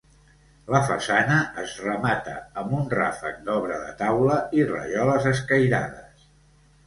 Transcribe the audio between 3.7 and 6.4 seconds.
de taula i rajoles escairades.